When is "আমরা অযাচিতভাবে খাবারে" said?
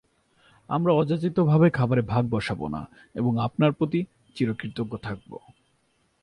0.69-2.01